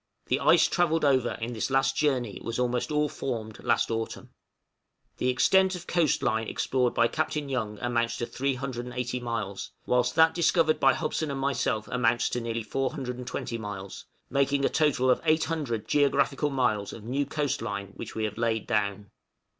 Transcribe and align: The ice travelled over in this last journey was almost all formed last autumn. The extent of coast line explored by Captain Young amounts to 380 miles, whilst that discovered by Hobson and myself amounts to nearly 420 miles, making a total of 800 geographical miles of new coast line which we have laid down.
The 0.29 0.39
ice 0.39 0.67
travelled 0.67 1.05
over 1.05 1.33
in 1.39 1.53
this 1.53 1.69
last 1.69 1.95
journey 1.95 2.41
was 2.43 2.57
almost 2.57 2.91
all 2.91 3.07
formed 3.07 3.63
last 3.63 3.91
autumn. 3.91 4.31
The 5.17 5.29
extent 5.29 5.75
of 5.75 5.85
coast 5.85 6.23
line 6.23 6.47
explored 6.47 6.95
by 6.95 7.07
Captain 7.07 7.49
Young 7.49 7.77
amounts 7.79 8.17
to 8.17 8.25
380 8.25 9.19
miles, 9.19 9.73
whilst 9.85 10.15
that 10.15 10.33
discovered 10.33 10.79
by 10.79 10.95
Hobson 10.95 11.29
and 11.29 11.39
myself 11.39 11.87
amounts 11.87 12.29
to 12.29 12.41
nearly 12.41 12.63
420 12.63 13.59
miles, 13.59 14.05
making 14.27 14.65
a 14.65 14.69
total 14.69 15.07
of 15.11 15.21
800 15.23 15.87
geographical 15.87 16.49
miles 16.49 16.93
of 16.93 17.03
new 17.03 17.27
coast 17.27 17.61
line 17.61 17.89
which 17.95 18.15
we 18.15 18.23
have 18.23 18.39
laid 18.39 18.65
down. 18.65 19.11